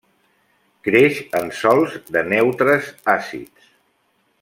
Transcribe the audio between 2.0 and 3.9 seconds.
de neutres àcids.